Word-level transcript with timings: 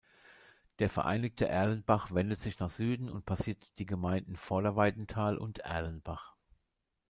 Der 0.79 0.89
vereinigte 0.89 1.47
Erlenbach 1.47 2.11
wendet 2.11 2.41
sich 2.41 2.57
nach 2.57 2.71
Süden 2.71 3.07
und 3.07 3.27
passiert 3.27 3.77
die 3.77 3.85
Gemeinden 3.85 4.35
Vorderweidenthal 4.35 5.37
und 5.37 5.59
Erlenbach. 5.59 6.35